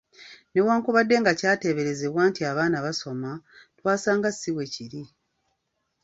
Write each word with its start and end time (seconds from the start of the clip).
"Newankubadde 0.53 1.15
nga 1.21 1.31
kyateeberezebwa 1.39 2.21
nti 2.29 2.41
abaana 2.51 2.77
basoma, 2.85 3.31
twasanga 3.77 4.29
si 4.31 4.49
bwekiri." 4.55 5.03